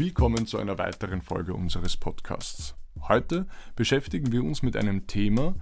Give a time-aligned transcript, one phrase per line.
[0.00, 2.74] Willkommen zu einer weiteren Folge unseres Podcasts.
[3.02, 5.54] Heute beschäftigen wir uns mit einem Thema,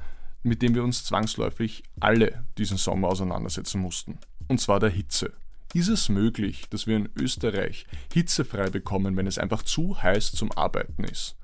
[0.44, 4.16] mit dem wir uns zwangsläufig alle diesen Sommer auseinandersetzen mussten,
[4.46, 5.32] und zwar der Hitze.
[5.74, 10.52] Ist es möglich, dass wir in Österreich hitzefrei bekommen, wenn es einfach zu heiß zum
[10.52, 11.34] Arbeiten ist?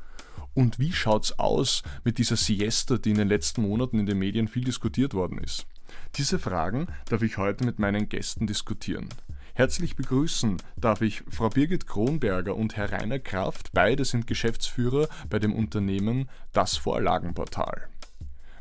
[0.55, 4.47] Und wie schaut's aus mit dieser Siesta, die in den letzten Monaten in den Medien
[4.47, 5.67] viel diskutiert worden ist?
[6.15, 9.09] Diese Fragen darf ich heute mit meinen Gästen diskutieren.
[9.57, 13.71] Herzlich begrüßen darf ich Frau Birgit Kronberger und Herr Rainer Kraft.
[13.73, 17.87] Beide sind Geschäftsführer bei dem Unternehmen Das Vorlagenportal.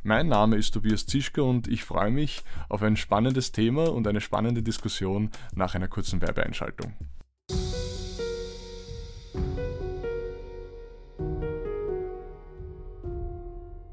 [0.04, 4.22] Mein Name ist Tobias Zischke und ich freue mich auf ein spannendes Thema und eine
[4.22, 6.94] spannende Diskussion nach einer kurzen Werbeeinschaltung.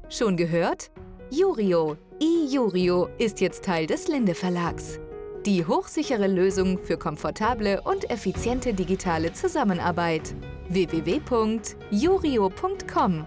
[0.07, 0.91] Schon gehört?
[1.31, 4.99] Jurio, iJurio ist jetzt Teil des Linde Verlags.
[5.45, 10.35] Die hochsichere Lösung für komfortable und effiziente digitale Zusammenarbeit.
[10.69, 13.25] www.jurio.com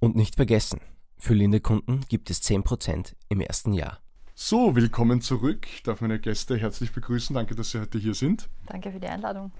[0.00, 0.82] Und nicht vergessen,
[1.16, 4.00] für Linde-Kunden gibt es 10% im ersten Jahr.
[4.34, 5.66] So, willkommen zurück.
[5.72, 7.34] Ich darf meine Gäste herzlich begrüßen.
[7.34, 8.50] Danke, dass Sie heute hier sind.
[8.66, 9.50] Danke für die Einladung.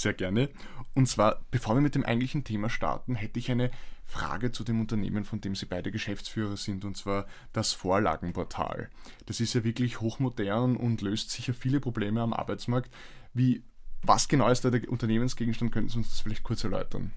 [0.00, 0.48] Sehr gerne.
[0.94, 3.70] Und zwar, bevor wir mit dem eigentlichen Thema starten, hätte ich eine
[4.06, 8.88] Frage zu dem Unternehmen, von dem Sie beide Geschäftsführer sind, und zwar das Vorlagenportal.
[9.26, 12.90] Das ist ja wirklich hochmodern und löst sicher viele Probleme am Arbeitsmarkt.
[13.34, 13.62] Wie,
[14.02, 15.70] was genau ist da der Unternehmensgegenstand?
[15.70, 17.12] Könnten Sie uns das vielleicht kurz erläutern?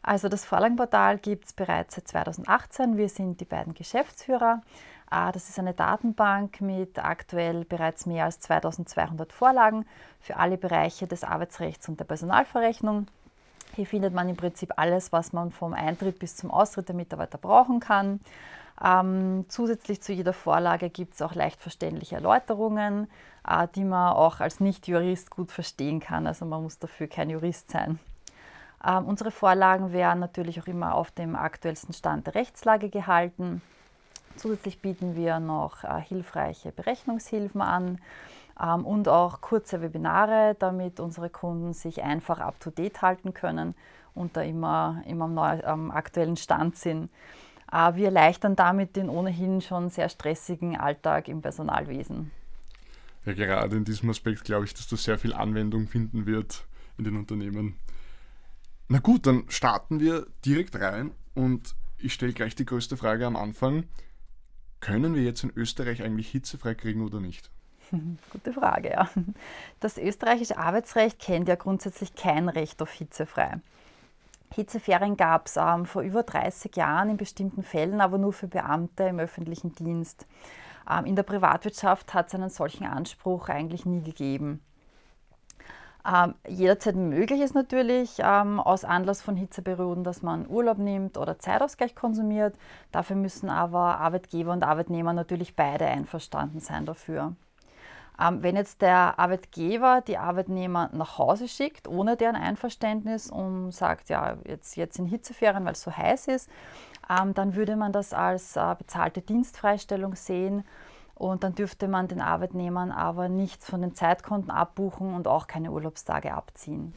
[0.00, 2.96] Also das Vorlagenportal gibt es bereits seit 2018.
[2.96, 4.62] Wir sind die beiden Geschäftsführer.
[5.14, 9.84] Ah, das ist eine Datenbank mit aktuell bereits mehr als 2200 Vorlagen
[10.20, 13.06] für alle Bereiche des Arbeitsrechts und der Personalverrechnung.
[13.74, 17.36] Hier findet man im Prinzip alles, was man vom Eintritt bis zum Austritt der Mitarbeiter
[17.36, 18.20] brauchen kann.
[18.82, 23.06] Ähm, zusätzlich zu jeder Vorlage gibt es auch leicht verständliche Erläuterungen,
[23.46, 26.26] äh, die man auch als Nicht-Jurist gut verstehen kann.
[26.26, 27.98] Also man muss dafür kein Jurist sein.
[28.82, 33.60] Ähm, unsere Vorlagen werden natürlich auch immer auf dem aktuellsten Stand der Rechtslage gehalten.
[34.42, 38.00] Zusätzlich bieten wir noch äh, hilfreiche Berechnungshilfen an
[38.60, 43.76] ähm, und auch kurze Webinare, damit unsere Kunden sich einfach up-to-date halten können
[44.16, 47.08] und da immer, immer am, neu, am aktuellen Stand sind.
[47.70, 52.32] Äh, wir erleichtern damit den ohnehin schon sehr stressigen Alltag im Personalwesen.
[53.24, 56.64] Ja, gerade in diesem Aspekt glaube ich, dass das sehr viel Anwendung finden wird
[56.98, 57.76] in den Unternehmen.
[58.88, 63.36] Na gut, dann starten wir direkt rein und ich stelle gleich die größte Frage am
[63.36, 63.84] Anfang.
[64.82, 67.50] Können wir jetzt in Österreich eigentlich hitzefrei kriegen oder nicht?
[68.32, 69.08] Gute Frage, ja.
[69.78, 73.60] Das österreichische Arbeitsrecht kennt ja grundsätzlich kein Recht auf hitzefrei.
[74.52, 79.04] Hitzeferien gab es ähm, vor über 30 Jahren in bestimmten Fällen, aber nur für Beamte
[79.04, 80.26] im öffentlichen Dienst.
[80.90, 84.60] Ähm, in der Privatwirtschaft hat es einen solchen Anspruch eigentlich nie gegeben.
[86.04, 91.38] Ähm, jederzeit möglich ist natürlich ähm, aus Anlass von Hitzeperioden, dass man Urlaub nimmt oder
[91.38, 92.56] Zeitausgleich konsumiert.
[92.90, 97.36] Dafür müssen aber Arbeitgeber und Arbeitnehmer natürlich beide einverstanden sein dafür.
[98.20, 104.08] Ähm, wenn jetzt der Arbeitgeber die Arbeitnehmer nach Hause schickt, ohne deren Einverständnis und sagt,
[104.08, 106.50] ja, jetzt, jetzt in Hitzeferien, weil es so heiß ist,
[107.08, 110.64] ähm, dann würde man das als äh, bezahlte Dienstfreistellung sehen
[111.14, 115.70] und dann dürfte man den Arbeitnehmern aber nichts von den Zeitkonten abbuchen und auch keine
[115.70, 116.94] Urlaubstage abziehen.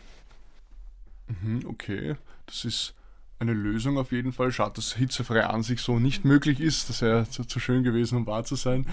[1.28, 2.16] Mhm, okay,
[2.46, 2.96] das ist
[3.40, 4.52] eine Lösung auf jeden Fall.
[4.52, 6.90] Schaut, dass hitzefrei an sich so nicht möglich ist.
[6.90, 8.88] Das wäre zu, zu schön gewesen, um wahr zu sein.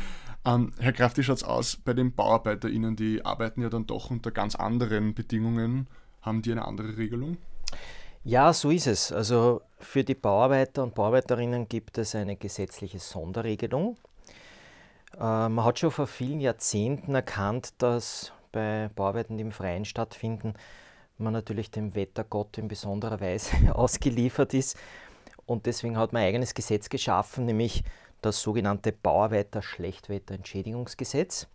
[0.45, 2.97] Ähm, Herr Kraft, wie schaut es aus bei den BauarbeiterInnen?
[2.97, 5.87] Die arbeiten ja dann doch unter ganz anderen Bedingungen.
[6.21, 7.37] Haben die eine andere Regelung?
[8.25, 9.13] Ja, so ist es.
[9.13, 13.97] Also für die Bauarbeiter und Bauarbeiterinnen gibt es eine gesetzliche Sonderregelung.
[15.19, 20.55] Äh, man hat schon vor vielen Jahrzehnten erkannt, dass bei Bauarbeiten, die im Freien stattfinden,
[21.19, 24.77] man natürlich dem Wettergott in besonderer Weise ausgeliefert ist.
[25.47, 27.83] Und deswegen hat man ein eigenes Gesetz geschaffen, nämlich
[28.21, 31.49] das sogenannte Bauarbeiter-Schlechtwetterentschädigungsgesetz.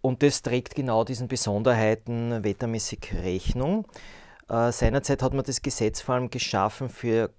[0.00, 3.84] Und das trägt genau diesen Besonderheiten wettermäßig Rechnung.
[4.48, 7.30] Äh, seinerzeit hat man das Gesetz vor allem geschaffen für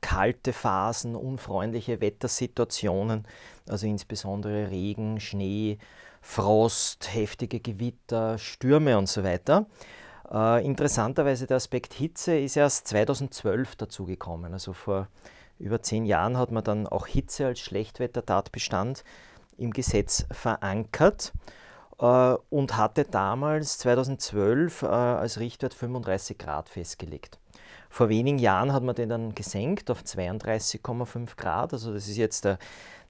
[0.00, 3.26] kalte Phasen, unfreundliche Wettersituationen,
[3.68, 5.78] also insbesondere Regen, Schnee,
[6.20, 9.66] Frost, heftige Gewitter, Stürme und so weiter.
[10.30, 14.52] Äh, interessanterweise der Aspekt Hitze ist erst 2012 dazugekommen.
[14.52, 15.08] Also vor
[15.58, 19.04] über zehn Jahren hat man dann auch Hitze als Schlechtwettertatbestand
[19.58, 21.32] im Gesetz verankert
[21.98, 27.39] äh, und hatte damals 2012 äh, als Richtwert 35 Grad festgelegt.
[27.90, 31.72] Vor wenigen Jahren hat man den dann gesenkt auf 32,5 Grad.
[31.72, 32.58] Also das ist jetzt der,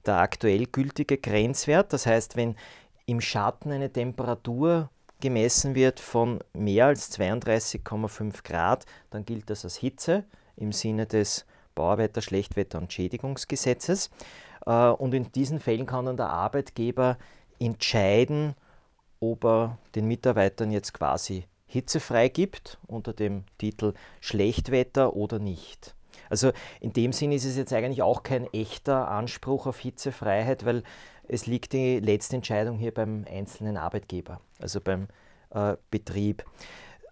[0.06, 1.92] der aktuell gültige Grenzwert.
[1.92, 2.56] Das heißt, wenn
[3.04, 4.88] im Schatten eine Temperatur
[5.20, 10.24] gemessen wird von mehr als 32,5 Grad, dann gilt das als Hitze
[10.56, 11.44] im Sinne des
[11.74, 14.10] Bauarbeiter Schlechtwetter- und Schädigungsgesetzes.
[14.64, 17.18] Äh, und in diesen Fällen kann dann der Arbeitgeber
[17.58, 18.54] entscheiden,
[19.20, 25.94] ob er den Mitarbeitern jetzt quasi hitzefrei gibt unter dem Titel Schlechtwetter oder nicht.
[26.28, 30.82] Also in dem Sinn ist es jetzt eigentlich auch kein echter Anspruch auf Hitzefreiheit, weil
[31.28, 35.08] es liegt die letzte Entscheidung hier beim einzelnen Arbeitgeber, also beim
[35.50, 36.44] äh, Betrieb.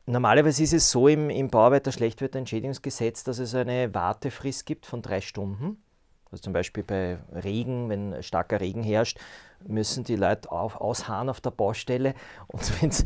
[0.06, 5.82] Normalerweise ist es so im, im Bauarbeiter-Schlechtwetterentschädigungsgesetz, dass es eine Wartefrist gibt von drei Stunden.
[6.31, 9.19] Also zum Beispiel bei Regen, wenn starker Regen herrscht,
[9.66, 12.14] müssen die Leute auf, ausharren auf der Baustelle.
[12.46, 13.05] Und wenn es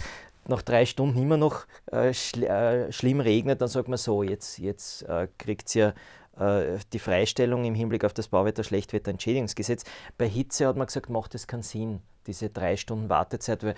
[0.49, 4.59] nach drei Stunden immer noch äh, schl äh, schlimm regnet, dann sagt man so, jetzt,
[4.59, 5.95] jetzt äh, kriegt ihr
[6.39, 9.85] äh, die Freistellung im Hinblick auf das Bauwetter-Schlechtwetterentschädigungsgesetz.
[10.19, 13.75] Bei Hitze hat man gesagt, macht es keinen Sinn, diese drei Stunden Wartezeit, weil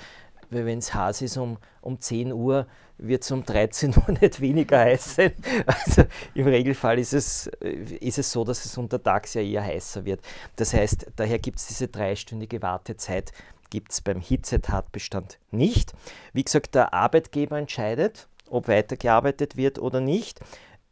[0.50, 2.66] weil wenn es heiß ist um, um 10 Uhr,
[2.98, 5.32] wird es um 13 Uhr nicht weniger heiß sein.
[5.66, 10.04] Also im Regelfall ist es, äh, ist es so, dass es untertags ja eher heißer
[10.04, 10.20] wird.
[10.56, 13.32] Das heißt, daher gibt es diese dreistündige Wartezeit,
[13.74, 15.94] gibt es beim Hitzetatbestand nicht.
[16.32, 20.38] Wie gesagt, der Arbeitgeber entscheidet, ob weitergearbeitet wird oder nicht.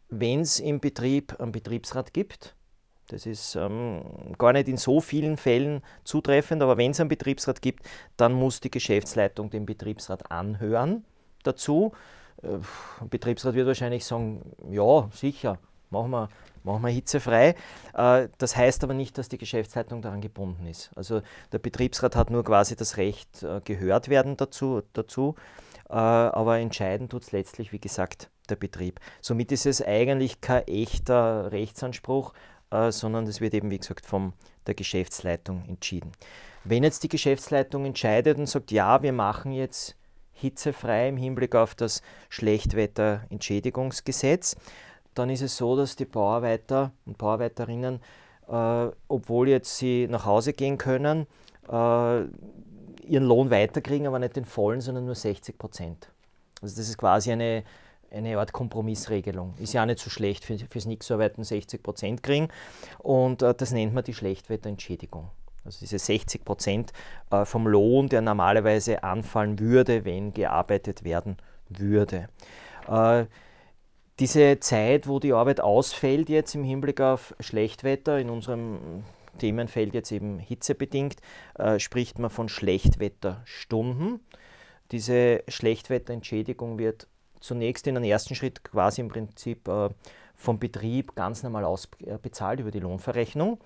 [0.09, 2.57] Wenn es im Betrieb einen Betriebsrat gibt,
[3.07, 4.03] das ist ähm,
[4.37, 7.87] gar nicht in so vielen Fällen zutreffend, aber wenn es einen Betriebsrat gibt,
[8.17, 11.05] dann muss die Geschäftsleitung den Betriebsrat anhören
[11.45, 11.93] dazu.
[12.43, 12.59] Äh,
[13.09, 16.29] Betriebsrat wird wahrscheinlich sagen, ja, sicher, machen wir,
[16.65, 17.55] machen wir hitzefrei.
[17.95, 20.91] Äh, das heißt aber nicht, dass die Geschäftsleitung daran gebunden ist.
[20.95, 21.23] Also
[21.53, 25.35] der Betriebsrat hat nur quasi das Recht, äh, gehört werden dazu, dazu
[25.89, 29.01] äh, aber entscheiden tut es letztlich, wie gesagt, der Betrieb.
[29.21, 32.33] Somit ist es eigentlich kein echter Rechtsanspruch,
[32.89, 34.33] sondern das wird eben, wie gesagt, von
[34.67, 36.11] der Geschäftsleitung entschieden.
[36.65, 39.97] Wenn jetzt die Geschäftsleitung entscheidet und sagt, ja, wir machen jetzt
[40.33, 44.57] hitzefrei im Hinblick auf das Schlechtwetterentschädigungsgesetz,
[45.15, 48.01] dann ist es so, dass die Bauarbeiter und Bauarbeiterinnen,
[48.49, 51.27] äh, obwohl jetzt sie nach Hause gehen können,
[51.69, 52.23] äh,
[53.05, 56.09] ihren Lohn weiterkriegen, aber nicht den vollen, sondern nur 60 Prozent.
[56.61, 57.65] Also das ist quasi eine
[58.13, 59.55] eine Art Kompromissregelung.
[59.59, 62.49] Ist ja auch nicht so schlecht für, fürs Nix-Arbeiten 60 Prozent kriegen
[62.99, 65.31] und äh, das nennt man die Schlechtwetterentschädigung.
[65.65, 66.93] Also diese 60 Prozent
[67.31, 71.37] äh, vom Lohn, der normalerweise anfallen würde, wenn gearbeitet werden
[71.69, 72.29] würde.
[72.89, 73.27] Äh,
[74.19, 79.05] diese Zeit, wo die Arbeit ausfällt jetzt im Hinblick auf Schlechtwetter, in unserem
[79.39, 81.17] Themenfeld jetzt eben hitzebedingt,
[81.55, 84.21] äh, spricht man von Schlechtwetterstunden.
[84.91, 87.09] Diese Schlechtwetterentschädigung wird
[87.41, 89.89] zunächst in einem ersten Schritt quasi im Prinzip äh,
[90.35, 93.59] vom Betrieb ganz normal ausbezahlt äh, über die Lohnverrechnung.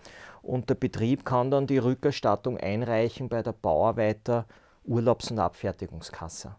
[0.43, 4.47] Und der Betrieb kann dann die Rückerstattung einreichen bei der Bauarbeiter
[4.85, 6.55] Urlaubs- und Abfertigungskasse.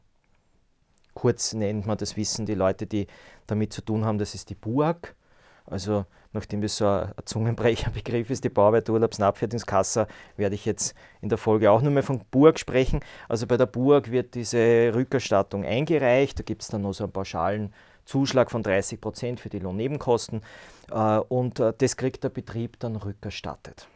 [1.18, 3.08] Kurz nennt man das Wissen die Leute, die
[3.48, 5.16] damit zu tun haben, das ist die BUAG.
[5.66, 10.06] Also nachdem das so ein Zungenbrecherbegriff ist, die und Abfertigungskasse,
[10.36, 13.00] werde ich jetzt in der Folge auch nur mehr von Burg sprechen.
[13.28, 17.14] Also bei der Burg wird diese Rückerstattung eingereicht, da gibt es dann noch so einen
[17.14, 17.74] pauschalen
[18.06, 20.44] Zuschlag von 30 Prozent für die Lohnnebenkosten
[20.92, 23.88] äh, und äh, das kriegt der Betrieb dann rückerstattet.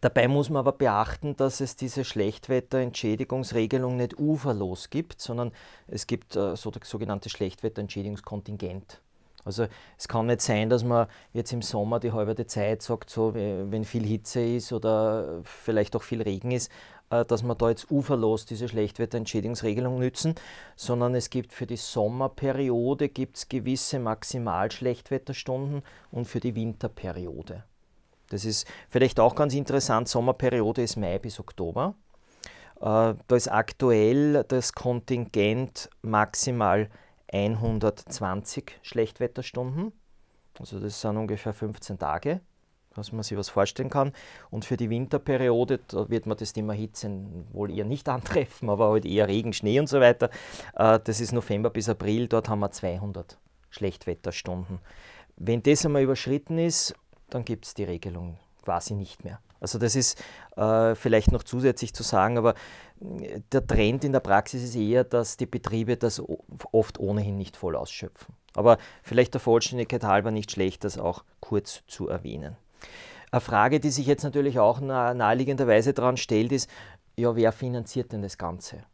[0.00, 5.52] Dabei muss man aber beachten, dass es diese Schlechtwetterentschädigungsregelung nicht uferlos gibt, sondern
[5.86, 9.00] es gibt äh, so das sogenannte Schlechtwetterentschädigungskontingent.
[9.44, 13.34] Also es kann nicht sein, dass man jetzt im Sommer die halbe Zeit sagt, so
[13.34, 16.70] wenn viel Hitze ist oder vielleicht auch viel Regen ist,
[17.10, 20.34] äh, dass man da jetzt uferlos diese Schlechtwetterentschädigungsregelung nützen,
[20.76, 27.64] sondern es gibt für die Sommerperiode gibt's gewisse Maximalschlechtwetterstunden und für die Winterperiode.
[28.28, 31.94] Das ist vielleicht auch ganz interessant, Sommerperiode ist Mai bis Oktober.
[32.80, 36.88] Äh, da ist aktuell das Kontingent maximal
[37.32, 39.92] 120 Schlechtwetterstunden.
[40.58, 42.40] Also das sind ungefähr 15 Tage,
[42.94, 44.12] dass man sich was vorstellen kann.
[44.50, 47.10] Und für die Winterperiode, da wird man das Thema Hitze
[47.52, 50.30] wohl eher nicht antreffen, aber halt eher Regen, Schnee und so weiter.
[50.74, 53.38] Äh, das ist November bis April, dort haben wir 200
[53.70, 54.78] Schlechtwetterstunden.
[55.36, 56.94] Wenn das einmal überschritten ist,
[57.30, 59.40] dann gibt es die Regelung quasi nicht mehr.
[59.60, 60.22] Also das ist
[60.56, 62.54] äh, vielleicht noch zusätzlich zu sagen, aber
[63.00, 66.22] äh, der Trend in der Praxis ist eher, dass die Betriebe das
[66.72, 68.34] oft ohnehin nicht voll ausschöpfen.
[68.54, 72.56] Aber vielleicht der Vollständigkeit halber nicht schlecht, das auch kurz zu erwähnen.
[73.30, 76.70] Eine Frage, die sich jetzt natürlich auch naheliegenderweise daran stellt, ist,
[77.16, 78.84] ja, wer finanziert denn das Ganze?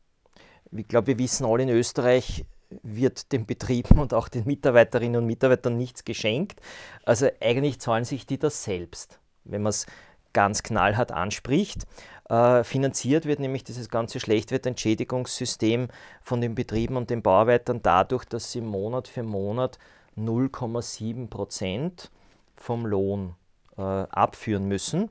[0.73, 2.45] Ich glaube, wir wissen alle in Österreich,
[2.83, 6.61] wird den Betrieben und auch den Mitarbeiterinnen und Mitarbeitern nichts geschenkt.
[7.05, 9.87] Also eigentlich zahlen sich die das selbst, wenn man es
[10.33, 11.85] ganz knallhart anspricht.
[12.29, 15.89] Äh, finanziert wird nämlich dieses ganze Schlechtwetterentschädigungssystem
[16.23, 19.79] von den Betrieben und den Bauarbeitern dadurch, dass sie Monat für Monat
[20.17, 22.11] 0,7 Prozent
[22.57, 23.35] vom Lohn
[23.77, 25.11] äh, abführen müssen.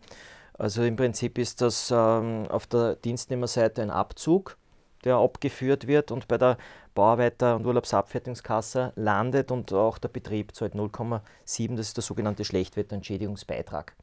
[0.57, 4.57] Also im Prinzip ist das ähm, auf der Dienstnehmerseite ein Abzug,
[5.03, 6.57] der abgeführt wird und bei der
[6.93, 13.93] Bauarbeiter- und Urlaubsabfertigungskasse landet und auch der Betrieb zahlt 0,7, das ist der sogenannte Schlechtwetterentschädigungsbeitrag.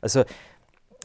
[0.00, 0.24] Also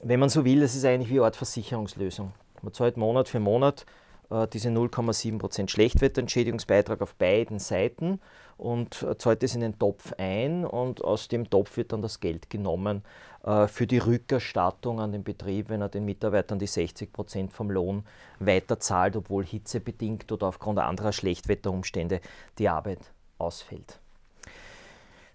[0.04, 2.34] wenn man so will, das ist eigentlich wie eine Art Versicherungslösung.
[2.62, 3.86] Man zahlt Monat für Monat
[4.30, 8.20] äh, diese 0,7% Schlechtwetterentschädigungsbeitrag auf beiden Seiten
[8.58, 12.20] und äh, zahlt das in den Topf ein und aus dem Topf wird dann das
[12.20, 13.04] Geld genommen
[13.44, 18.06] für die Rückerstattung an den Betrieb, wenn er den Mitarbeitern die 60% vom Lohn
[18.40, 22.22] weiter zahlt, obwohl hitzebedingt oder aufgrund anderer Schlechtwetterumstände
[22.58, 23.00] die Arbeit
[23.38, 24.00] ausfällt.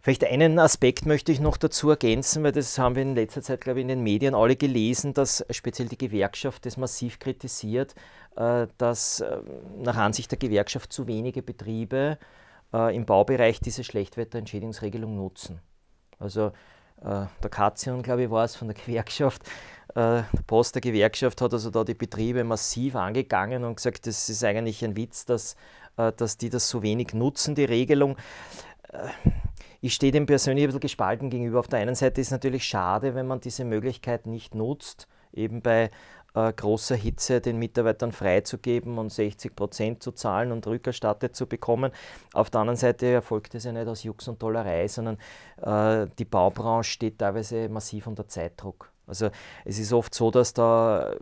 [0.01, 3.61] Vielleicht einen Aspekt möchte ich noch dazu ergänzen, weil das haben wir in letzter Zeit,
[3.61, 7.95] glaube ich, in den Medien alle gelesen, dass speziell die Gewerkschaft das massiv kritisiert,
[8.37, 9.39] äh, dass äh,
[9.77, 12.17] nach Ansicht der Gewerkschaft zu wenige Betriebe
[12.73, 15.61] äh, im Baubereich diese Schlechtwetterentschädigungsregelung nutzen.
[16.19, 16.53] Also
[17.03, 19.43] der Katzion, glaube ich, war es von der Gewerkschaft,
[19.95, 24.45] der Post der Gewerkschaft hat also da die Betriebe massiv angegangen und gesagt, das ist
[24.45, 25.57] eigentlich ein Witz, dass,
[25.97, 28.17] dass die das so wenig nutzen, die Regelung
[29.81, 31.61] ich stehe dem persönlich ein bisschen gespalten gegenüber.
[31.61, 35.63] Auf der einen Seite ist es natürlich schade, wenn man diese Möglichkeit nicht nutzt, eben
[35.63, 35.91] bei
[36.39, 41.93] äh, großer Hitze den Mitarbeitern freizugeben und 60 Prozent zu zahlen und rückerstattet zu bekommen.
[42.33, 45.19] Auf der anderen Seite erfolgt es ja nicht aus Jux und Tollerei, sondern
[45.63, 48.93] äh, die Baubranche steht teilweise massiv unter Zeitdruck.
[49.09, 49.31] Also
[49.65, 51.13] es ist oft so, dass da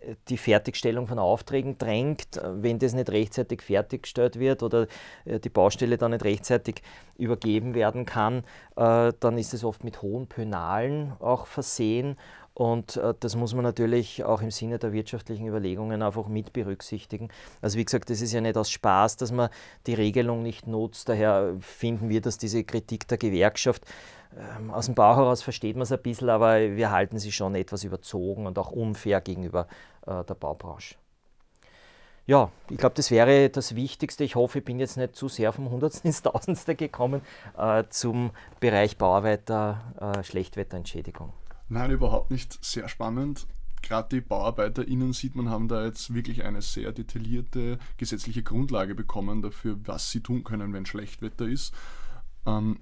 [0.00, 4.86] äh, die Fertigstellung von Aufträgen drängt, wenn das nicht rechtzeitig fertiggestellt wird oder
[5.26, 6.82] äh, die Baustelle dann nicht rechtzeitig
[7.18, 8.38] übergeben werden kann,
[8.76, 12.16] äh, dann ist es oft mit hohen Pönalen auch versehen
[12.60, 17.30] und das muss man natürlich auch im Sinne der wirtschaftlichen Überlegungen einfach mit berücksichtigen.
[17.62, 19.48] Also wie gesagt, das ist ja nicht aus Spaß, dass man
[19.86, 21.08] die Regelung nicht nutzt.
[21.08, 23.86] Daher finden wir, dass diese Kritik der Gewerkschaft
[24.36, 27.54] ähm, aus dem Bauch heraus versteht man es ein bisschen, aber wir halten sie schon
[27.54, 29.66] etwas überzogen und auch unfair gegenüber
[30.06, 30.96] äh, der Baubranche.
[32.26, 34.22] Ja, ich glaube, das wäre das Wichtigste.
[34.22, 37.22] Ich hoffe, ich bin jetzt nicht zu sehr vom Hundertsten ins Tausendste gekommen
[37.56, 41.32] äh, zum Bereich Bauarbeiter, äh, Schlechtwetterentschädigung.
[41.70, 42.62] Nein, überhaupt nicht.
[42.64, 43.46] Sehr spannend.
[43.80, 49.40] Gerade die BauarbeiterInnen sieht man, haben da jetzt wirklich eine sehr detaillierte gesetzliche Grundlage bekommen
[49.40, 51.72] dafür, was sie tun können, wenn Schlechtwetter ist.
[52.44, 52.80] Ähm,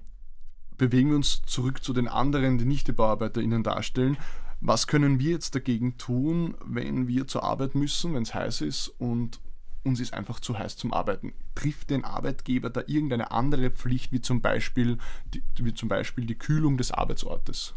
[0.77, 4.17] bewegen wir uns zurück zu den anderen, die nicht die BauarbeiterInnen darstellen.
[4.59, 8.87] Was können wir jetzt dagegen tun, wenn wir zur Arbeit müssen, wenn es heiß ist
[8.97, 9.39] und
[9.83, 11.33] uns ist einfach zu heiß zum Arbeiten?
[11.53, 14.97] Trifft den Arbeitgeber da irgendeine andere Pflicht, wie zum Beispiel
[15.33, 17.75] die, wie zum Beispiel die Kühlung des Arbeitsortes?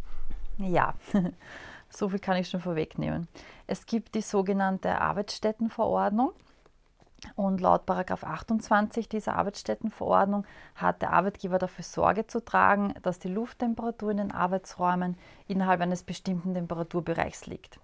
[0.59, 0.94] Ja,
[1.90, 3.28] so viel kann ich schon vorwegnehmen.
[3.66, 6.32] Es gibt die sogenannte Arbeitsstättenverordnung.
[7.37, 10.44] Und laut 28 dieser Arbeitsstättenverordnung
[10.75, 15.16] hat der Arbeitgeber dafür Sorge zu tragen, dass die Lufttemperatur in den Arbeitsräumen
[15.47, 17.78] innerhalb eines bestimmten Temperaturbereichs liegt.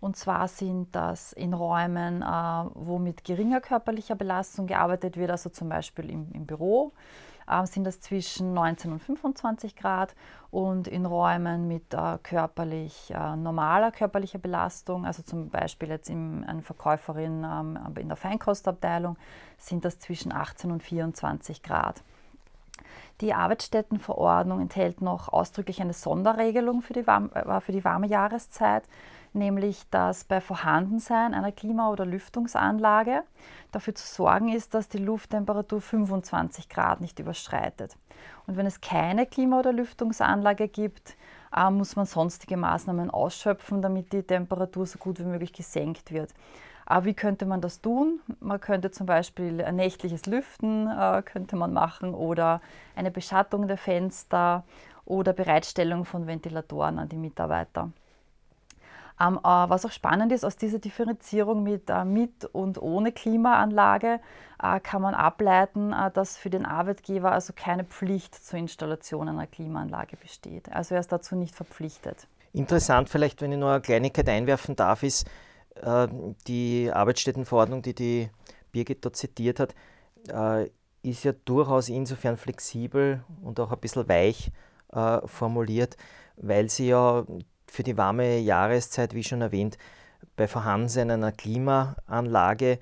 [0.00, 5.50] Und zwar sind das in Räumen, äh, wo mit geringer körperlicher Belastung gearbeitet wird, also
[5.50, 6.92] zum Beispiel im, im Büro,
[7.48, 10.14] äh, sind das zwischen 19 und 25 Grad
[10.50, 16.44] und in Räumen mit äh, körperlich äh, normaler körperlicher Belastung, also zum Beispiel jetzt in,
[16.44, 19.16] eine Verkäuferin ähm, in der Feinkostabteilung,
[19.58, 22.02] sind das zwischen 18 und 24 Grad.
[23.20, 28.84] Die Arbeitsstättenverordnung enthält noch ausdrücklich eine Sonderregelung für die, warm, äh, für die warme Jahreszeit
[29.32, 33.22] nämlich dass bei Vorhandensein einer Klima- oder Lüftungsanlage
[33.72, 37.96] dafür zu sorgen ist, dass die Lufttemperatur 25 Grad nicht überschreitet.
[38.46, 41.16] Und wenn es keine Klima- oder Lüftungsanlage gibt,
[41.54, 46.30] äh, muss man sonstige Maßnahmen ausschöpfen, damit die Temperatur so gut wie möglich gesenkt wird.
[46.86, 48.20] Aber wie könnte man das tun?
[48.40, 52.62] Man könnte zum Beispiel ein nächtliches Lüften äh, könnte man machen oder
[52.96, 54.64] eine Beschattung der Fenster
[55.04, 57.90] oder Bereitstellung von Ventilatoren an die Mitarbeiter.
[59.20, 64.20] Ähm, äh, was auch spannend ist, aus dieser Differenzierung mit, äh, mit und ohne Klimaanlage
[64.62, 70.16] äh, kann man ableiten, dass für den Arbeitgeber also keine Pflicht zur Installation einer Klimaanlage
[70.16, 70.70] besteht.
[70.72, 72.28] Also er ist dazu nicht verpflichtet.
[72.52, 75.28] Interessant vielleicht, wenn ich noch eine Kleinigkeit einwerfen darf, ist
[76.48, 78.30] die Arbeitsstättenverordnung, die die
[78.72, 79.76] Birgit dort zitiert hat,
[81.02, 84.50] ist ja durchaus insofern flexibel und auch ein bisschen weich
[85.26, 85.96] formuliert,
[86.36, 87.24] weil sie ja
[87.70, 89.78] für die warme Jahreszeit, wie schon erwähnt,
[90.36, 92.78] bei Vorhandensein einer Klimaanlage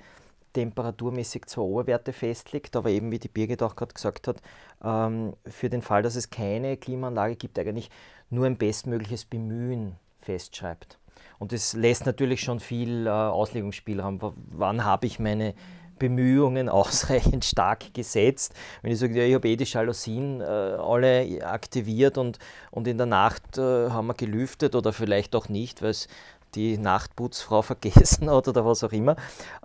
[0.53, 4.41] temperaturmäßig zwar Oberwerte festlegt, aber eben, wie die Birgit auch gerade gesagt hat,
[4.83, 7.91] ähm, für den Fall, dass es keine Klimaanlage gibt, eigentlich
[8.29, 10.97] nur ein bestmögliches Bemühen festschreibt.
[11.39, 14.19] Und das lässt natürlich schon viel äh, Auslegungsspielraum.
[14.51, 15.53] Wann habe ich meine
[15.97, 18.53] Bemühungen ausreichend stark gesetzt?
[18.81, 22.39] Wenn ich sage, ja, ich habe eh die Jalousien äh, alle aktiviert und,
[22.71, 26.07] und in der Nacht äh, haben wir gelüftet oder vielleicht auch nicht, weil es
[26.55, 29.15] die Nachtputzfrau vergessen hat oder was auch immer.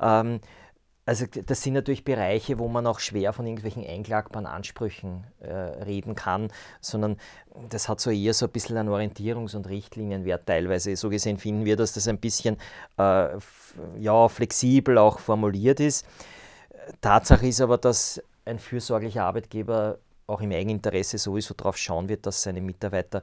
[0.00, 0.40] Ähm,
[1.04, 6.14] also das sind natürlich Bereiche, wo man auch schwer von irgendwelchen einklagbaren Ansprüchen äh, reden
[6.14, 6.48] kann,
[6.80, 7.16] sondern
[7.68, 10.94] das hat so eher so ein bisschen einen Orientierungs- und Richtlinienwert teilweise.
[10.94, 12.56] So gesehen finden wir, dass das ein bisschen
[12.98, 13.30] äh,
[13.98, 16.06] ja, flexibel auch formuliert ist.
[17.00, 22.42] Tatsache ist aber, dass ein fürsorglicher Arbeitgeber auch im Eigeninteresse sowieso darauf schauen wird, dass
[22.42, 23.22] seine Mitarbeiter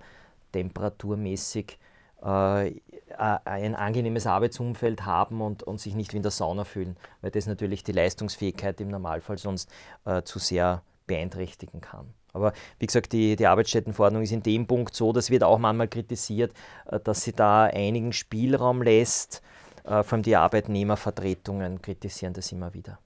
[0.51, 1.77] temperaturmäßig
[2.21, 7.47] ein angenehmes Arbeitsumfeld haben und, und sich nicht wie in der Sauna fühlen, weil das
[7.47, 9.69] natürlich die Leistungsfähigkeit im Normalfall sonst
[10.05, 12.13] äh, zu sehr beeinträchtigen kann.
[12.33, 15.87] Aber wie gesagt, die, die Arbeitsstättenverordnung ist in dem Punkt so, das wird auch manchmal
[15.87, 16.53] kritisiert,
[16.85, 19.41] äh, dass sie da einigen Spielraum lässt.
[19.83, 22.99] Äh, vor allem die Arbeitnehmervertretungen kritisieren das immer wieder.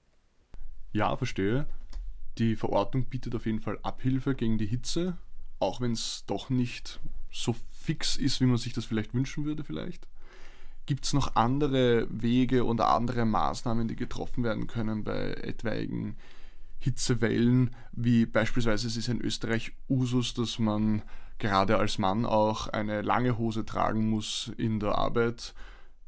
[0.92, 1.66] Ja, verstehe.
[2.38, 5.16] Die Verordnung bietet auf jeden Fall Abhilfe gegen die Hitze,
[5.60, 7.00] auch wenn es doch nicht
[7.34, 10.06] so fix ist, wie man sich das vielleicht wünschen würde vielleicht?
[10.86, 16.16] Gibt es noch andere Wege oder andere Maßnahmen, die getroffen werden können bei etwaigen
[16.78, 21.02] Hitzewellen, wie beispielsweise es ist in Österreich Usus, dass man
[21.38, 25.54] gerade als Mann auch eine lange Hose tragen muss in der Arbeit.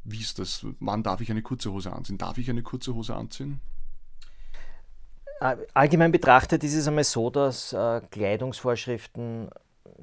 [0.05, 0.65] Wie ist das?
[0.79, 2.19] Wann darf ich eine kurze Hose anziehen?
[2.19, 3.61] Darf ich eine kurze Hose anziehen?
[5.75, 9.51] Allgemein betrachtet ist es einmal so, dass äh, Kleidungsvorschriften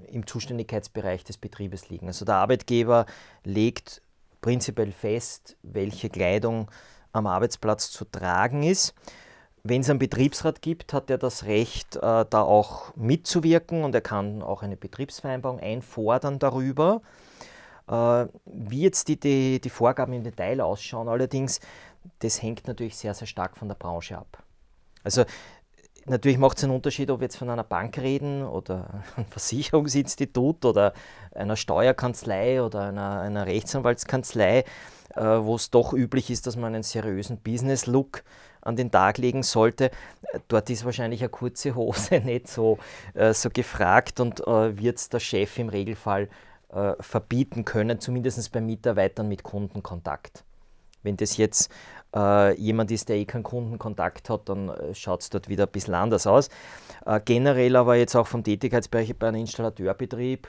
[0.08, 2.08] im Zuständigkeitsbereich des Betriebes liegen.
[2.08, 3.06] Also der Arbeitgeber
[3.44, 4.02] legt
[4.42, 6.70] prinzipiell fest, welche Kleidung
[7.12, 8.94] am Arbeitsplatz zu tragen ist.
[9.64, 14.02] Wenn es einen Betriebsrat gibt, hat er das Recht, äh, da auch mitzuwirken und er
[14.02, 17.02] kann auch eine Betriebsvereinbarung einfordern darüber.
[17.88, 21.62] Äh, wie jetzt die, die, die Vorgaben im Detail ausschauen, allerdings,
[22.20, 24.44] das hängt natürlich sehr, sehr stark von der Branche ab.
[25.04, 25.24] Also
[26.06, 30.66] Natürlich macht es einen Unterschied, ob wir jetzt von einer Bank reden oder einem Versicherungsinstitut
[30.66, 30.94] oder
[31.34, 34.66] einer Steuerkanzlei oder einer, einer Rechtsanwaltskanzlei,
[35.16, 38.24] äh, wo es doch üblich ist, dass man einen seriösen Business-Look
[38.62, 39.92] an den Tag legen sollte.
[40.48, 42.80] Dort ist wahrscheinlich eine kurze Hose nicht so,
[43.14, 46.30] äh, so gefragt und äh, wird der Chef im Regelfall
[46.70, 50.44] äh, verbieten können, zumindest bei Mitarbeitern mit Kundenkontakt.
[51.02, 51.70] Wenn das jetzt
[52.16, 55.72] äh, jemand ist, der eh keinen Kundenkontakt hat, dann äh, schaut es dort wieder ein
[55.72, 56.50] bisschen anders aus.
[57.06, 60.48] Äh, generell aber jetzt auch vom Tätigkeitsbereich bei einem Installateurbetrieb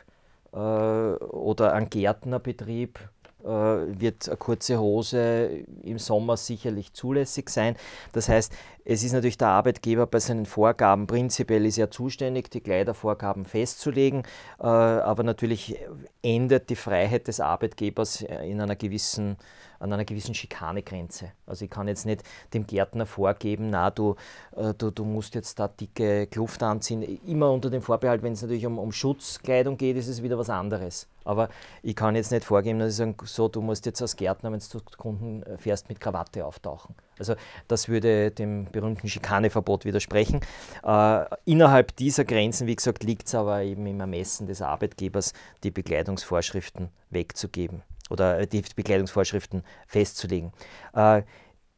[0.53, 2.99] äh, oder einem Gärtnerbetrieb
[3.45, 7.77] äh, wird eine kurze Hose im Sommer sicherlich zulässig sein.
[8.13, 8.53] Das heißt,
[8.85, 14.23] es ist natürlich der Arbeitgeber bei seinen Vorgaben prinzipiell ist er zuständig, die Kleidervorgaben festzulegen,
[14.61, 15.79] äh, aber natürlich
[16.23, 19.37] endet die Freiheit des Arbeitgebers in einer gewissen
[19.85, 21.33] an einer gewissen Schikanegrenze.
[21.47, 22.23] Also ich kann jetzt nicht
[22.55, 24.17] dem Gärtner vorgeben, na du,
[24.57, 27.03] äh, du, du musst jetzt da dicke Kluft anziehen.
[27.27, 30.49] Immer unter dem Vorbehalt, wenn es natürlich um, um Schutzkleidung geht, ist es wieder was
[30.49, 31.07] anderes.
[31.25, 31.51] Aber
[31.83, 34.59] ich kann jetzt nicht vorgeben, dass ich sage, so, du musst jetzt als Gärtner, wenn
[34.59, 36.95] du zu Kunden fährst, mit Krawatte auftauchen.
[37.19, 37.35] Also
[37.69, 40.41] das würde dem berühmten Schikaneverbot widersprechen.
[40.83, 45.71] Äh, innerhalb dieser Grenzen, wie gesagt, liegt es aber eben im Ermessen des Arbeitgebers, die
[45.71, 50.53] Bekleidungsvorschriften wegzugeben oder die Bekleidungsvorschriften festzulegen.
[50.95, 51.23] Äh,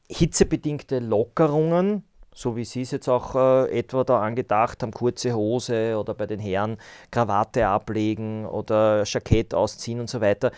[0.09, 5.99] hitzebedingte Lockerungen, so wie Sie es jetzt auch äh, etwa da angedacht haben, kurze Hose
[5.99, 6.77] oder bei den Herren
[7.11, 10.53] Krawatte ablegen oder Jackett ausziehen und so weiter,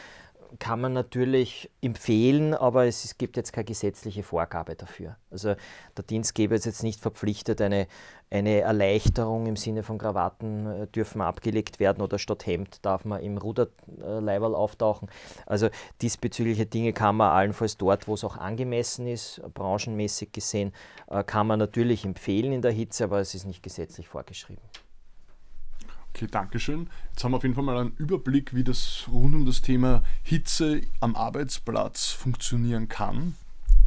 [0.59, 5.17] kann man natürlich empfehlen, aber es gibt jetzt keine gesetzliche Vorgabe dafür.
[5.31, 5.55] Also
[5.97, 7.87] der Dienstgeber ist jetzt nicht verpflichtet, eine,
[8.31, 13.23] eine Erleichterung im Sinne von Krawatten äh, dürfen abgelegt werden oder statt Hemd darf man
[13.23, 15.09] im Ruderleiberl auftauchen.
[15.47, 15.69] Also
[16.03, 20.73] diesbezügliche Dinge kann man allenfalls dort, wo es auch angemessen ist, branchenmäßig gesehen,
[21.09, 24.63] äh, kann man natürlich empfehlen in der Hitze, aber es ist nicht gesetzlich vorgeschrieben.
[26.19, 26.89] Okay, Dankeschön.
[27.11, 30.03] Jetzt haben wir auf jeden Fall mal einen Überblick, wie das rund um das Thema
[30.25, 33.37] Hitze am Arbeitsplatz funktionieren kann.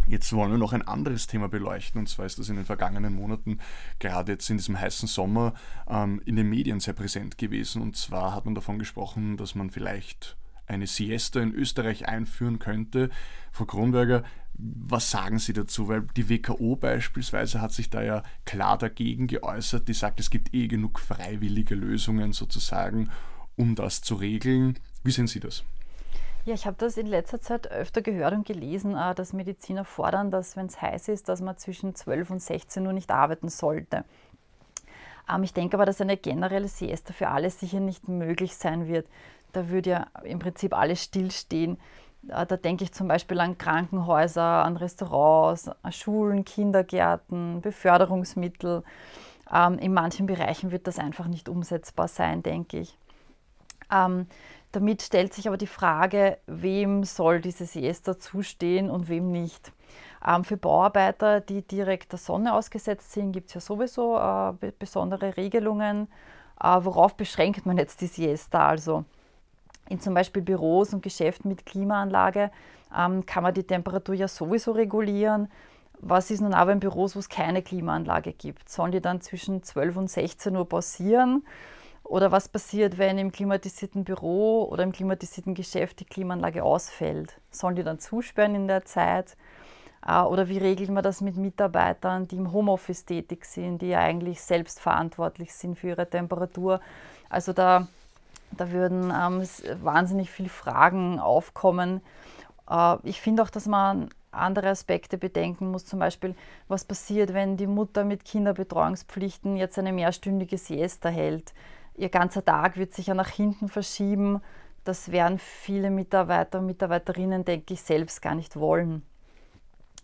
[0.08, 3.16] Jetzt wollen wir noch ein anderes Thema beleuchten, und zwar ist das in den vergangenen
[3.16, 3.60] Monaten,
[4.00, 5.56] gerade jetzt in diesem heißen Sommer,
[5.90, 7.82] ähm, in den Medien sehr präsent gewesen.
[7.82, 13.10] Und zwar hat man davon gesprochen, dass man vielleicht eine Siesta in Österreich einführen könnte.
[13.52, 15.88] Frau Kronberger, was sagen Sie dazu?
[15.88, 19.88] Weil die WKO beispielsweise hat sich da ja klar dagegen geäußert.
[19.88, 23.10] Die sagt, es gibt eh genug freiwillige Lösungen sozusagen,
[23.56, 24.78] um das zu regeln.
[25.04, 25.64] Wie sehen Sie das?
[26.46, 30.32] Ja, ich habe das in letzter Zeit öfter gehört und gelesen, äh, dass Mediziner fordern,
[30.32, 34.06] dass wenn es heiß ist, dass man zwischen 12 und 16 Uhr nicht arbeiten sollte.
[35.30, 39.08] Ähm, ich denke aber, dass eine generelle Siesta für alle sicher nicht möglich sein wird.
[39.54, 41.78] Da würde ja im Prinzip alles stillstehen.
[42.28, 48.84] Äh, da denke ich zum Beispiel an Krankenhäuser, an Restaurants, an Schulen, Kindergärten, Beförderungsmittel.
[49.52, 52.98] Ähm, in manchen Bereichen wird das einfach nicht umsetzbar sein, denke ich.
[53.92, 54.28] Ähm,
[54.72, 59.74] damit stellt sich aber die Frage, wem soll diese Siesta zustehen und wem nicht.
[60.26, 65.36] Ähm, für Bauarbeiter, die direkt der Sonne ausgesetzt sind, gibt es ja sowieso äh, besondere
[65.36, 66.08] Regelungen.
[66.64, 68.66] Äh, worauf beschränkt man jetzt die Siesta?
[68.68, 69.04] Also
[69.92, 72.52] in zum Beispiel Büros und Geschäften mit Klimaanlage
[72.98, 75.50] ähm, kann man die Temperatur ja sowieso regulieren.
[76.00, 78.70] Was ist nun aber in Büros, wo es keine Klimaanlage gibt?
[78.70, 81.46] Sollen die dann zwischen 12 und 16 Uhr pausieren?
[82.04, 87.40] Oder was passiert, wenn im klimatisierten Büro oder im klimatisierten Geschäft die Klimaanlage ausfällt?
[87.52, 89.38] Sollen die dann zusperren in der Zeit?
[90.06, 94.00] Äh, oder wie regelt man das mit Mitarbeitern, die im Homeoffice tätig sind, die ja
[94.00, 96.80] eigentlich selbst verantwortlich sind für ihre Temperatur?
[97.30, 97.88] Also da,
[98.58, 99.44] da würden ähm,
[99.84, 102.02] wahnsinnig viele Fragen aufkommen.
[102.70, 106.36] Äh, ich finde auch, dass man andere Aspekte bedenken muss, zum Beispiel,
[106.68, 111.54] was passiert, wenn die Mutter mit Kinderbetreuungspflichten jetzt eine mehrstündige Siesta hält
[111.96, 114.42] ihr ganzer Tag wird sich ja nach hinten verschieben.
[114.84, 119.04] Das werden viele Mitarbeiter und Mitarbeiterinnen, denke ich, selbst gar nicht wollen.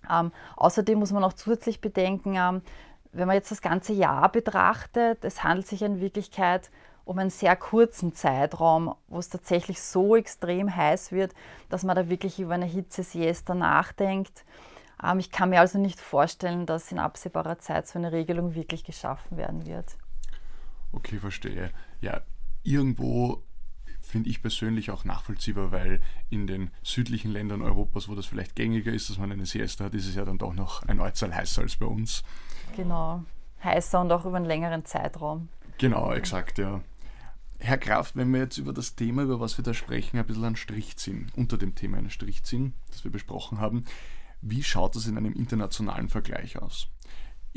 [0.09, 2.61] Ähm, außerdem muss man auch zusätzlich bedenken, ähm,
[3.13, 6.69] wenn man jetzt das ganze Jahr betrachtet, es handelt sich in Wirklichkeit
[7.07, 11.33] um einen sehr kurzen Zeitraum, wo es tatsächlich so extrem heiß wird,
[11.69, 14.43] dass man da wirklich über eine Hitze-Siesta nachdenkt.
[15.01, 18.83] Ähm, ich kann mir also nicht vorstellen, dass in absehbarer Zeit so eine Regelung wirklich
[18.83, 19.97] geschaffen werden wird.
[20.91, 21.71] Okay, verstehe.
[22.01, 22.21] Ja,
[22.63, 23.43] irgendwo
[24.01, 28.91] finde ich persönlich auch nachvollziehbar, weil in den südlichen Ländern Europas, wo das vielleicht gängiger
[28.91, 31.61] ist, dass man eine Siesta hat, ist es ja dann doch noch ein Ortsteil heißer
[31.61, 32.23] als bei uns.
[32.75, 33.23] Genau,
[33.63, 35.49] heißer und auch über einen längeren Zeitraum.
[35.77, 36.81] Genau, exakt, ja.
[37.59, 40.45] Herr Kraft, wenn wir jetzt über das Thema, über was wir da sprechen, ein bisschen
[40.45, 43.85] einen Strich ziehen, unter dem Thema einen Strich ziehen, das wir besprochen haben,
[44.41, 46.89] wie schaut das in einem internationalen Vergleich aus?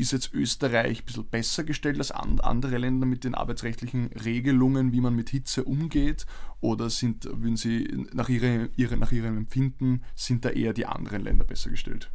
[0.01, 5.01] ist jetzt Österreich ein bisschen besser gestellt als andere Länder mit den arbeitsrechtlichen Regelungen, wie
[5.01, 6.27] man mit Hitze umgeht?
[6.61, 11.23] Oder sind, würden Sie nach, ihre, ihre, nach Ihrem Empfinden, sind da eher die anderen
[11.23, 12.11] Länder besser gestellt?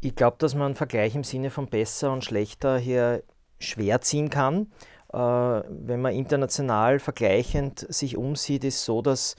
[0.00, 3.24] Ich glaube, dass man einen Vergleich im Sinne von besser und schlechter hier
[3.58, 4.68] schwer ziehen kann.
[5.12, 9.36] Äh, wenn man international vergleichend sich umsieht, ist so, dass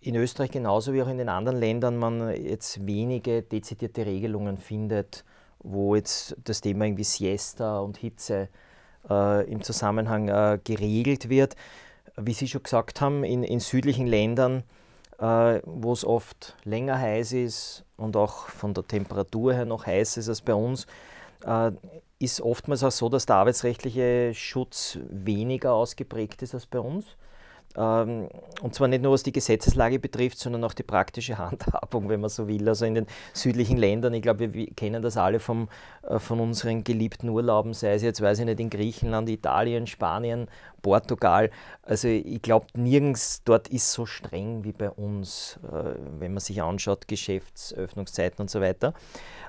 [0.00, 5.24] in Österreich genauso wie auch in den anderen Ländern man jetzt wenige dezidierte Regelungen findet
[5.66, 8.48] wo jetzt das Thema irgendwie Siesta und Hitze
[9.10, 11.56] äh, im Zusammenhang äh, geregelt wird.
[12.16, 14.62] Wie Sie schon gesagt haben, in, in südlichen Ländern,
[15.18, 20.18] äh, wo es oft länger heiß ist und auch von der Temperatur her noch heiß
[20.18, 20.86] ist als bei uns,
[21.44, 21.72] äh,
[22.18, 27.04] ist oftmals auch so, dass der arbeitsrechtliche Schutz weniger ausgeprägt ist als bei uns.
[27.76, 28.28] Ähm,
[28.62, 32.30] und zwar nicht nur was die Gesetzeslage betrifft, sondern auch die praktische Handhabung, wenn man
[32.30, 32.66] so will.
[32.68, 35.68] Also in den südlichen Ländern, ich glaube, wir kennen das alle vom,
[36.02, 40.48] äh, von unseren geliebten Urlauben, sei es jetzt, weiß ich nicht, in Griechenland, Italien, Spanien,
[40.86, 41.50] Portugal.
[41.82, 46.62] Also ich glaube, nirgends dort ist so streng wie bei uns, äh, wenn man sich
[46.62, 48.94] anschaut, Geschäftsöffnungszeiten und so weiter.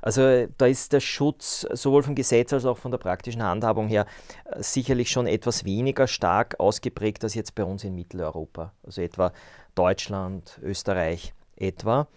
[0.02, 4.08] Also da ist der Schutz sowohl vom Gesetz als auch von der praktischen Handhabung her
[4.46, 9.32] äh, sicherlich schon etwas weniger stark ausgeprägt als jetzt bei uns in Mitteleuropa, also etwa
[9.76, 12.08] Deutschland, Österreich etwa.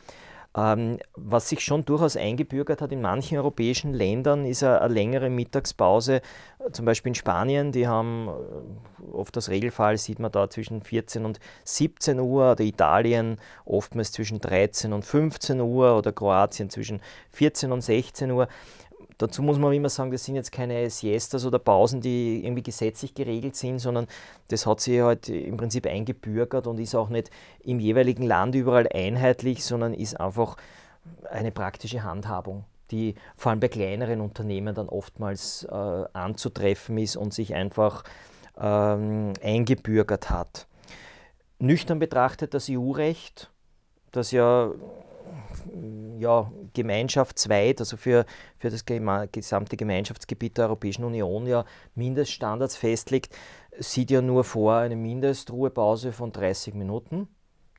[0.56, 5.30] Ähm, was sich schon durchaus eingebürgert hat in manchen europäischen Ländern, ist eine, eine längere
[5.30, 6.22] Mittagspause.
[6.72, 11.24] Zum Beispiel in Spanien, die haben äh, oft das Regelfall, sieht man da zwischen 14
[11.24, 17.70] und 17 Uhr, oder Italien oftmals zwischen 13 und 15 Uhr oder Kroatien zwischen 14
[17.70, 18.48] und 16 Uhr.
[19.20, 23.12] Dazu muss man immer sagen, das sind jetzt keine Siestas oder Pausen, die irgendwie gesetzlich
[23.12, 24.06] geregelt sind, sondern
[24.48, 27.30] das hat sich halt im Prinzip eingebürgert und ist auch nicht
[27.62, 30.56] im jeweiligen Land überall einheitlich, sondern ist einfach
[31.30, 35.74] eine praktische Handhabung, die vor allem bei kleineren Unternehmen dann oftmals äh,
[36.14, 38.04] anzutreffen ist und sich einfach
[38.58, 40.66] ähm, eingebürgert hat.
[41.58, 43.50] Nüchtern betrachtet das EU-Recht,
[44.12, 44.70] das ja
[46.18, 48.24] ja, gemeinschaftsweit, also für,
[48.58, 51.64] für das gesamte Gemeinschaftsgebiet der Europäischen Union ja
[51.94, 53.34] Mindeststandards festlegt,
[53.78, 57.28] sieht ja nur vor eine Mindestruhepause von 30 Minuten.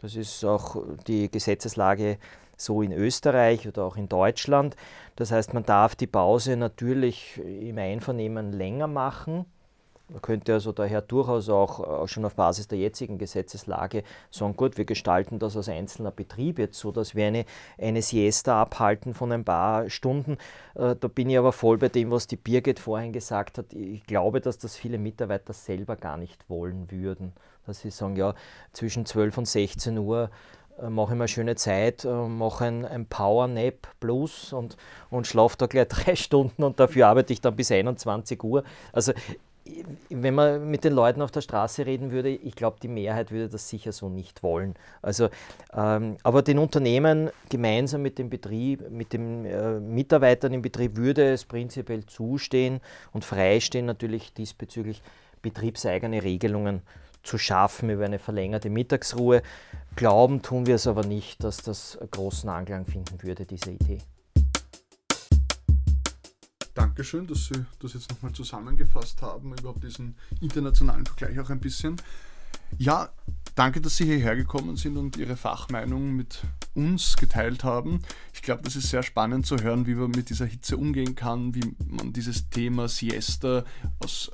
[0.01, 2.17] Das ist auch die Gesetzeslage
[2.57, 4.75] so in Österreich oder auch in Deutschland.
[5.15, 9.45] Das heißt, man darf die Pause natürlich im Einvernehmen länger machen
[10.11, 14.83] Man könnte also daher durchaus auch, schon auf Basis der jetzigen Gesetzeslage sagen, gut, wir
[14.83, 17.45] gestalten das als einzelner Betrieb jetzt so, dass wir eine,
[17.77, 20.37] eine Siesta abhalten von ein paar Stunden.
[20.75, 23.71] Äh, da bin ich aber voll bei dem, was die Birgit vorhin gesagt hat.
[23.73, 27.31] Ich glaube, dass das viele Mitarbeiter selber gar nicht wollen würden.
[27.65, 28.33] Dass sie sagen, ja,
[28.73, 30.29] zwischen 12 und 16 Uhr
[30.81, 34.75] äh, mache ich mir eine schöne Zeit, äh, mache ein, ein Power Nap Plus und,
[35.09, 38.63] und schlafe da gleich drei Stunden und dafür arbeite ich dann bis 21 Uhr.
[38.91, 39.13] Also
[40.09, 43.49] wenn man mit den Leuten auf der Straße reden würde, ich glaube, die Mehrheit würde
[43.49, 44.75] das sicher so nicht wollen.
[45.01, 45.29] Also,
[45.73, 51.31] ähm, aber den Unternehmen gemeinsam mit dem Betrieb, mit den äh, Mitarbeitern im Betrieb würde
[51.31, 52.81] es prinzipiell zustehen
[53.13, 55.01] und freistehen, natürlich diesbezüglich
[55.41, 56.81] betriebseigene Regelungen
[57.23, 59.43] zu schaffen über eine verlängerte Mittagsruhe.
[59.95, 63.99] Glauben tun wir es aber nicht, dass das großen Anklang finden würde, diese Idee.
[66.73, 71.97] Dankeschön, dass Sie das jetzt nochmal zusammengefasst haben, überhaupt diesen internationalen Vergleich auch ein bisschen.
[72.77, 73.09] Ja,
[73.55, 78.01] danke, dass Sie hierher gekommen sind und Ihre Fachmeinung mit uns geteilt haben.
[78.33, 81.53] Ich glaube, das ist sehr spannend zu hören, wie man mit dieser Hitze umgehen kann,
[81.53, 83.65] wie man dieses Thema Siesta
[83.99, 84.31] aus,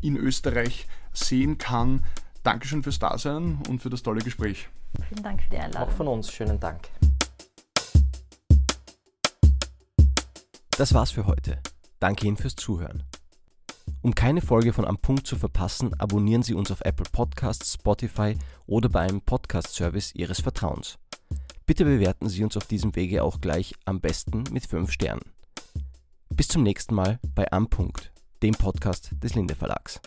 [0.00, 2.04] in Österreich sehen kann.
[2.42, 4.68] Dankeschön fürs Dasein und für das tolle Gespräch.
[5.08, 5.88] Vielen Dank für die Einladung.
[5.88, 6.88] Auch von uns schönen Dank.
[10.76, 11.58] Das war's für heute.
[11.98, 13.02] Danke Ihnen fürs Zuhören.
[14.02, 18.36] Um keine Folge von Am Punkt zu verpassen, abonnieren Sie uns auf Apple Podcasts, Spotify
[18.66, 20.98] oder bei einem Podcast-Service Ihres Vertrauens.
[21.66, 25.32] Bitte bewerten Sie uns auf diesem Wege auch gleich am besten mit 5 Sternen.
[26.28, 30.00] Bis zum nächsten Mal bei Am Punkt, dem Podcast des Linde Verlags.